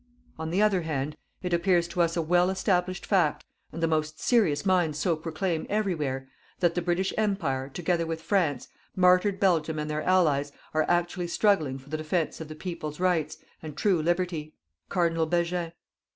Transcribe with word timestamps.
"On 0.39 0.49
the 0.49 0.63
other 0.63 0.81
hand, 0.81 1.15
it 1.43 1.53
appears 1.53 1.87
to 1.89 2.01
us 2.01 2.17
a 2.17 2.23
well 2.23 2.49
established 2.49 3.05
fact, 3.05 3.45
and 3.71 3.83
the 3.83 3.87
most 3.87 4.19
serious 4.19 4.65
minds 4.65 4.97
so 4.97 5.15
proclaim 5.15 5.67
everywhere, 5.69 6.27
that 6.59 6.73
the 6.73 6.81
British 6.81 7.13
Empire, 7.19 7.69
together 7.69 8.07
with 8.07 8.19
France, 8.19 8.67
martyred 8.95 9.39
Belgium 9.39 9.77
and 9.77 9.91
their 9.91 10.01
Allies 10.01 10.51
are 10.73 10.85
actually 10.89 11.27
struggling 11.27 11.77
for 11.77 11.89
the 11.89 11.97
defence 11.97 12.41
of 12.41 12.47
the 12.47 12.55
peoples' 12.55 12.99
Rights 12.99 13.37
and 13.61 13.77
true 13.77 14.01
Liberty. 14.01 14.55
(Card. 14.89 15.13
Begin.) 15.29 15.71